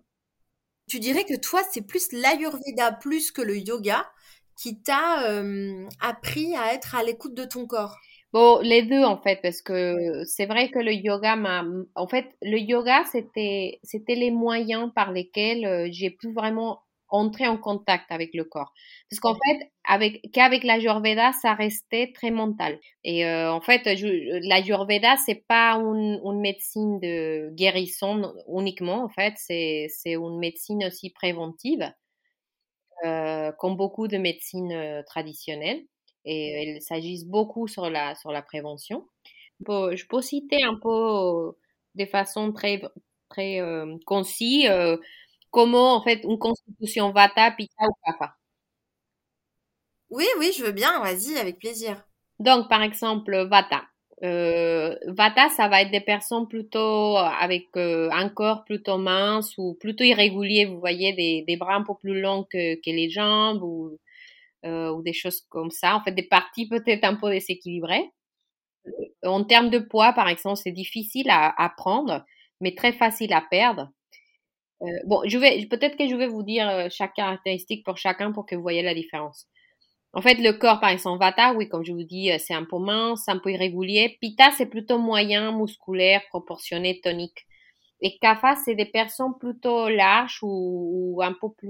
[0.87, 4.09] Tu dirais que toi c'est plus l'ayurveda plus que le yoga
[4.55, 7.97] qui t'a euh, appris à être à l'écoute de ton corps?
[8.33, 11.63] Bon, les deux en fait, parce que c'est vrai que le yoga m'a,
[11.95, 17.57] en fait, le yoga c'était, c'était les moyens par lesquels j'ai pu vraiment entrer en
[17.57, 18.73] contact avec le corps.
[19.09, 22.79] Parce qu'en fait, avec qu'avec la Ayurveda, ça restait très mental.
[23.03, 29.03] Et euh, en fait, je, la Ayurveda, c'est pas une, une, médecine de guérison uniquement.
[29.03, 31.91] En fait, c'est c'est une médecine aussi préventive,
[33.05, 35.84] euh, comme beaucoup de médecines traditionnelles
[36.25, 39.08] et elles s'agissent beaucoup sur la, sur la prévention.
[39.67, 41.53] Je peux citer un peu
[41.95, 42.81] de façon très,
[43.29, 44.97] très euh, concise euh,
[45.51, 48.36] comment en fait une constitution Vata, Pitta ou Kapha.
[50.10, 52.03] Oui, oui, je veux bien, vas-y, avec plaisir.
[52.39, 53.84] Donc, par exemple, Vata.
[54.23, 60.04] Euh, Vata, ça va être des personnes plutôt avec un corps plutôt mince ou plutôt
[60.04, 63.97] irrégulier, vous voyez, des, bras un peu plus longs que, les jambes ou
[64.65, 65.95] euh, des choses comme ça.
[65.95, 68.10] En fait, des parties peut-être un peu déséquilibrées.
[69.23, 72.23] En termes de poids, par exemple, c'est difficile à, à, prendre,
[72.62, 73.89] mais très facile à perdre.
[75.06, 78.56] bon, je vais peut-être que je vais vous dire chaque caractéristique pour chacun pour que
[78.56, 79.47] vous voyez la différence.
[80.15, 82.80] En fait, le corps, par exemple, Vata, oui, comme je vous dis, c'est un peu
[82.80, 84.17] mince, un peu irrégulier.
[84.21, 87.45] Pitta, c'est plutôt moyen, musculaire, proportionné, tonique.
[88.01, 91.67] Et Kapha, c'est des personnes plutôt larges ou, un peu plus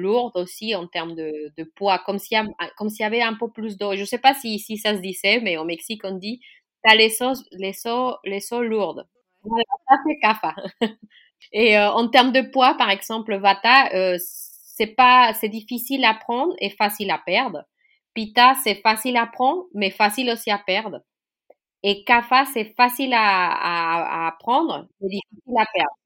[0.00, 3.94] lourdes aussi en termes de, poids, comme s'il y, y avait un peu plus d'eau.
[3.94, 6.40] Je ne sais pas si, si ça se disait, mais au Mexique, on dit,
[6.84, 9.06] tu as les os, les os, les os lourdes.
[9.42, 10.54] Voilà, ça c'est Kapha.
[11.52, 14.18] Et euh, en termes de poids, par exemple, Vata, euh,
[14.82, 17.62] c'est pas, c'est difficile à prendre et facile à perdre.
[18.14, 21.00] Pita, c'est facile à prendre, mais facile aussi à perdre.
[21.84, 25.96] Et Kapha, c'est facile à, à, prendre, mais difficile à perdre.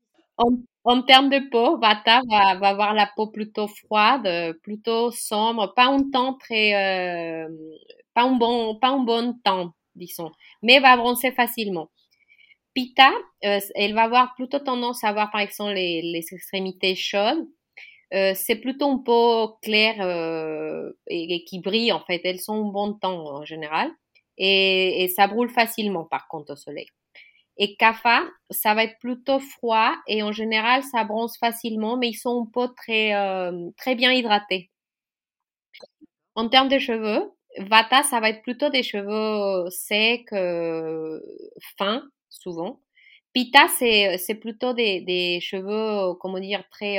[0.84, 5.86] En, termes de peau, Vata va, va, avoir la peau plutôt froide, plutôt sombre, pas
[5.86, 7.48] un temps très, euh,
[8.14, 10.30] pas un bon, pas un bon temps, disons,
[10.62, 11.88] mais va bronzer facilement.
[12.74, 13.10] Pita,
[13.44, 17.46] euh, elle va avoir plutôt tendance à avoir par exemple les extrémités chaudes.
[18.14, 22.20] Euh, c'est plutôt un peu clair euh, et, qui brille en fait.
[22.24, 23.90] Elles sont bon temps en général
[24.38, 26.86] et, ça brûle facilement par contre au soleil.
[27.58, 32.14] Et Kapha, ça va être plutôt froid et en général ça bronze facilement, mais ils
[32.14, 34.70] sont un peu très euh, très bien hydratés.
[36.34, 40.28] En termes de cheveux, Vata, ça va être plutôt des cheveux secs,
[41.78, 42.80] fins souvent.
[43.36, 46.96] Pita, c'est, plutôt des, des cheveux, comment dire, très,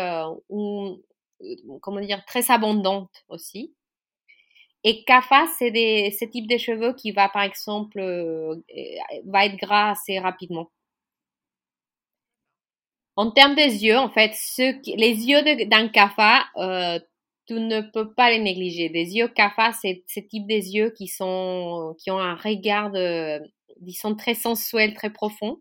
[1.82, 3.74] comment dire, très abondantes aussi.
[4.84, 5.72] Et Kapha, c'est
[6.12, 8.56] ce type de cheveux qui va, par exemple, euh,
[9.26, 10.70] va être gras assez rapidement.
[13.16, 15.90] En termes des yeux, en fait, les yeux d'un
[16.58, 17.00] euh,
[17.48, 18.90] tu ne peux pas les négliger.
[18.90, 22.92] Des yeux Kapha, c'est ce type des yeux qui sont, qui ont un regard,
[23.82, 25.60] disons, très sensuel, très profond.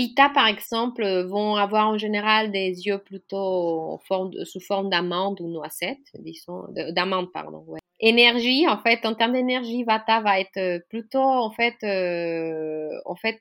[0.00, 4.00] Pita, par exemple, euh, vont avoir en général des yeux plutôt
[4.44, 7.66] sous forme d'amande ou noisette, disons, d'amande, pardon.
[7.98, 13.14] Énergie, en fait, en termes d'énergie, Vata va être euh, plutôt, en fait, euh, en
[13.14, 13.36] fait,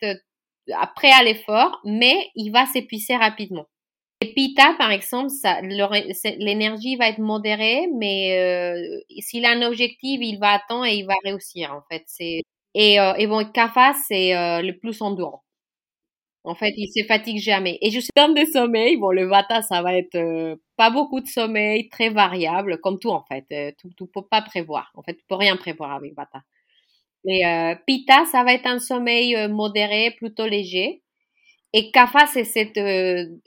[0.97, 3.67] prêt à l'effort, mais il va s'épuiser rapidement.
[4.19, 5.31] Et Pita, par exemple,
[6.39, 8.75] l'énergie va être modérée, mais
[9.19, 12.03] s'il a un objectif, il va attendre et il va réussir, en fait.
[12.19, 12.43] Et,
[12.95, 15.41] et bon, Kapha, c'est le plus endurant.
[16.45, 17.77] En fait, il se fatigue jamais.
[17.81, 18.97] Et je suis dans des sommeils.
[18.97, 23.09] Bon, le Vata, ça va être euh, pas beaucoup de sommeil, très variable, comme tout
[23.09, 23.45] en fait.
[23.51, 24.91] Euh, tout, tout peut pas prévoir.
[24.95, 26.41] En fait, tu peux rien prévoir avec Vata.
[27.25, 31.03] Et euh, Pitta, ça va être un sommeil modéré, plutôt léger.
[31.73, 32.79] Et Kapha, c'est cette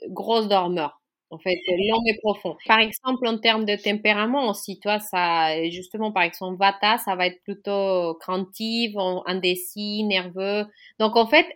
[0.09, 1.01] grosse dormeur.
[1.31, 1.57] En fait,
[1.89, 2.57] long et profond.
[2.67, 7.25] Par exemple, en termes de tempérament aussi, toi, ça, justement, par exemple, Vata, ça va
[7.27, 8.93] être plutôt craintif,
[9.25, 10.65] indécis, nerveux.
[10.99, 11.47] Donc, en fait,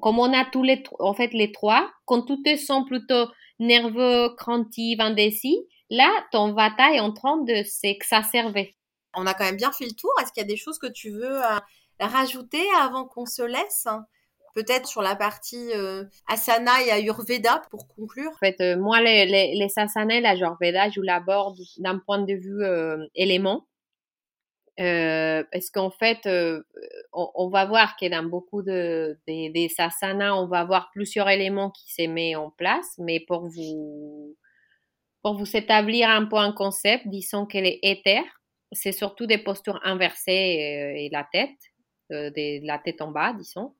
[0.00, 3.26] comme on a tous les, en fait, les trois, quand tout te sent plutôt
[3.58, 5.58] nerveux, craintif, indécis,
[5.90, 8.76] là, ton vata est en train de s'exacerber.
[9.14, 10.10] On a quand même bien fait le tour.
[10.20, 11.58] Est-ce qu'il y a des choses que tu veux euh,
[12.00, 13.86] rajouter avant qu'on se laisse?
[14.54, 18.30] Peut-être sur la partie euh, asana et ayurveda pour conclure.
[18.30, 22.34] En fait, euh, moi, les, les, les asana et l'ayurveda, je l'aborde d'un point de
[22.34, 22.64] vue
[23.14, 23.66] élément.
[24.80, 26.62] Euh, parce qu'en fait, euh,
[27.12, 31.92] on, va voir que dans beaucoup de, des, des on va avoir plusieurs éléments qui
[31.92, 34.34] se mettent en place, mais pour vous,
[35.22, 38.24] pour vous établir un peu un concept, disons que les éthers,
[38.72, 41.50] c'est surtout des postures inversées euh, et, la tête,
[42.08, 43.74] de la tête en bas, disons.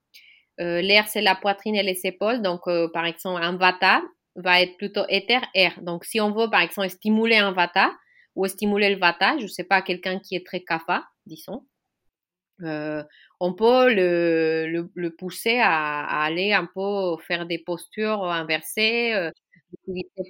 [0.58, 2.40] L'air, c'est la poitrine et les épaules.
[2.40, 2.60] Donc,
[2.92, 4.02] par exemple, un vata
[4.36, 5.72] va être plutôt éther, air.
[5.82, 7.90] Donc, si on veut, par exemple, stimuler un vata,
[8.34, 11.66] ou stimuler le vata, je ne sais pas, quelqu'un qui est très kapha, disons,
[12.62, 13.02] euh,
[13.40, 19.30] on peut le, pousser à, aller un peu faire des postures inversées, euh,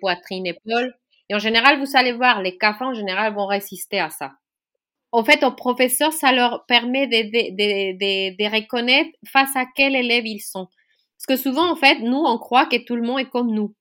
[0.00, 0.94] poitrine, épaule.
[1.28, 4.32] Et en général, vous allez voir, les kaphas en général vont résister à ça.
[5.12, 10.40] En fait, aux professeurs, ça leur permet de, de, reconnaître face à quel élève ils
[10.40, 10.68] sont.
[11.18, 13.74] Parce que souvent, en fait, nous, on croit que tout le monde est comme nous.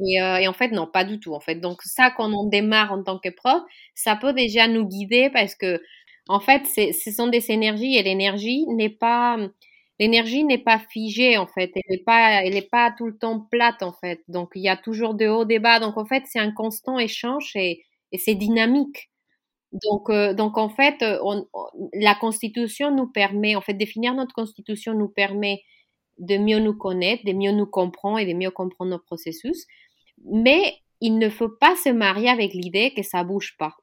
[0.00, 1.34] Euh, et, en fait, non, pas du tout.
[1.34, 3.62] En fait, donc ça, quand on démarre en tant que prof,
[3.94, 5.80] ça peut déjà nous guider parce que,
[6.28, 9.38] en fait, ce sont des énergies et l'énergie n'est pas,
[9.98, 11.70] l'énergie n'est pas figée en fait.
[11.74, 14.22] Elle n'est pas, elle est pas tout le temps plate en fait.
[14.28, 15.80] Donc il y a toujours de hauts, des bas.
[15.80, 17.84] Donc en fait, c'est un constant échange et,
[18.18, 19.10] c'est dynamique.
[19.72, 21.04] Donc, euh, donc en fait,
[21.94, 25.62] la Constitution nous permet, en fait, définir notre Constitution nous permet
[26.18, 29.66] de mieux nous connaître, de mieux nous comprendre et de mieux comprendre nos processus.
[30.26, 33.74] Mais il ne faut pas se marier avec l'idée que ça bouge pas.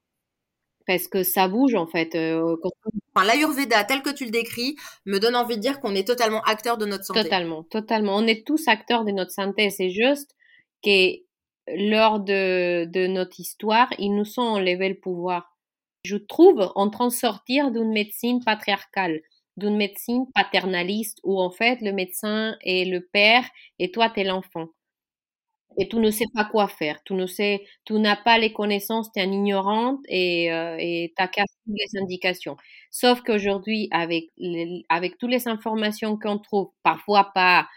[0.85, 2.13] parce que ça bouge en fait.
[2.15, 2.57] Euh,
[3.15, 4.75] enfin, L'Ayurveda tel que tu le décris
[5.05, 7.23] me donne envie de dire qu'on est totalement acteur de notre santé.
[7.23, 8.15] Totalement, totalement.
[8.17, 9.69] On est tous acteurs de notre santé.
[9.69, 10.31] C'est juste
[10.83, 11.13] que
[11.67, 15.55] lors de, de notre histoire, ils nous sont enlevés le pouvoir.
[16.03, 19.21] Je trouve en train de sortir d'une médecine patriarcale,
[19.55, 23.45] d'une médecine paternaliste où en fait le médecin est le père
[23.79, 24.67] et toi tu es l'enfant
[25.77, 27.01] et tu ne sais pas quoi faire.
[27.03, 31.13] Tu ne sais, tu n'as pas les connaissances, tu es une ignorante et euh, tu
[31.17, 32.57] as qu'à les indications.
[32.91, 34.25] Sauf qu'aujourd'hui, avec,
[34.89, 37.67] avec toutes les informations qu'on trouve, parfois pas,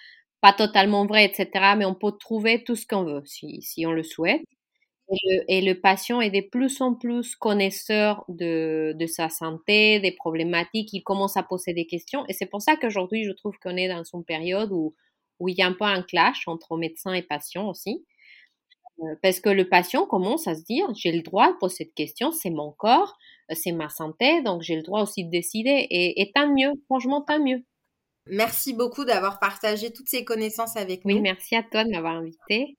[0.40, 3.92] pas totalement vraies, etc., mais on peut trouver tout ce qu'on veut si, si on
[3.92, 4.42] le souhaite.
[5.49, 10.92] Et le, patient est de plus en plus connaisseur de, de sa santé, des problématiques,
[10.92, 12.24] il commence à poser des questions.
[12.28, 14.94] Et c'est pour ça qu'aujourd'hui, je trouve qu'on est dans une période où
[15.39, 18.05] où il y a un peu un clash entre médecin et patient aussi.
[19.01, 21.95] Euh, parce que le patient commence à se dire, j'ai le droit de poser cette
[21.95, 23.16] question, c'est mon corps,
[23.51, 25.87] euh, c'est ma santé, donc j'ai le droit aussi de décider.
[25.91, 27.62] Et, tant mieux, franchement, tant mieux.
[28.26, 31.16] Merci beaucoup d'avoir partagé toutes ces connaissances avec nous.
[31.16, 32.76] Oui, merci à toi de m'avoir invité.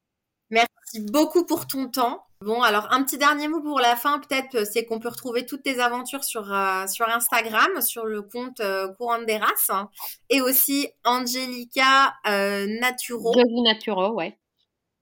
[0.50, 2.27] Merci beaucoup pour ton temps.
[2.42, 5.46] Bon, alors un petit dernier mot pour la fin, peut-être, euh, c'est qu'on peut retrouver
[5.46, 9.90] toutes tes aventures sur euh, sur Instagram, sur le compte euh, Courant des races, hein,
[10.30, 13.34] et aussi Angelica euh, Naturo.
[13.64, 14.38] Naturo, ouais.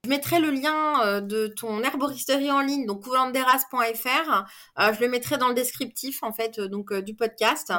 [0.04, 4.44] Je mettrai le lien de ton herboristerie en ligne, donc courantderasses.fr.
[4.78, 7.72] je le mettrai dans le descriptif en fait, donc du podcast.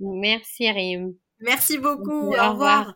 [0.00, 1.12] Merci Rim.
[1.40, 2.32] Merci beaucoup.
[2.32, 2.94] Au, revoir.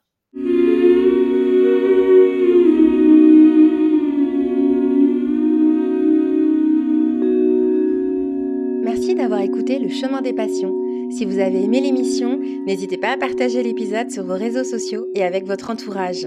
[9.36, 10.74] Écouté Le chemin des passions.
[11.10, 15.22] Si vous avez aimé l'émission, n'hésitez pas à partager l'épisode sur vos réseaux sociaux et
[15.22, 16.26] avec votre entourage.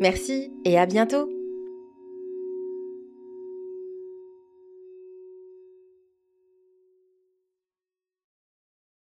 [0.00, 1.28] Merci et à bientôt